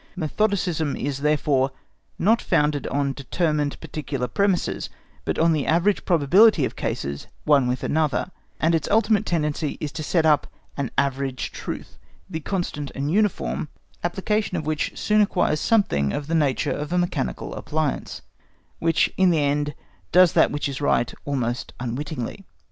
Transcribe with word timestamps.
Methodicism 0.17 0.95
is 0.95 1.19
therefore 1.19 1.69
not 2.17 2.41
founded 2.41 2.87
on 2.87 3.13
determined 3.13 3.79
particular 3.79 4.27
premises, 4.27 4.89
but 5.25 5.37
on 5.37 5.53
the 5.53 5.67
average 5.67 6.05
probability 6.05 6.65
of 6.65 6.75
cases 6.75 7.27
one 7.43 7.67
with 7.67 7.83
another; 7.83 8.31
and 8.59 8.73
its 8.73 8.87
ultimate 8.89 9.27
tendency 9.27 9.77
is 9.79 9.91
to 9.91 10.01
set 10.01 10.25
up 10.25 10.47
an 10.75 10.89
average 10.97 11.51
truth, 11.51 11.99
the 12.27 12.39
constant 12.39 12.91
and 12.95 13.11
uniform, 13.11 13.69
application 14.03 14.57
of 14.57 14.65
which 14.65 14.91
soon 14.97 15.21
acquires 15.21 15.59
something 15.59 16.11
of 16.13 16.25
the 16.25 16.33
nature 16.33 16.71
of 16.75 16.91
a 16.91 16.97
mechanical 16.97 17.53
appliance, 17.53 18.23
which 18.79 19.13
in 19.17 19.29
the 19.29 19.37
end 19.43 19.75
does 20.11 20.33
that 20.33 20.49
which 20.49 20.67
is 20.67 20.81
right 20.81 21.13
almost 21.25 21.73
unwittingly. 21.79 22.43